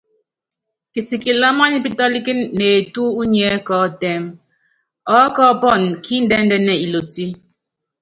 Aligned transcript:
Kisikili 0.93 1.41
ɔmɔ́nipítɔ́líkíni 1.49 2.43
neetú 2.57 3.03
unyiɛ́ 3.21 3.63
kɔ́ɔtɛ́m, 3.67 4.23
ɔɔ́kɔɔ́pɔnɔ 5.13 5.87
kíndɛ́nɛ 6.05 6.73
ilotí. 6.85 7.25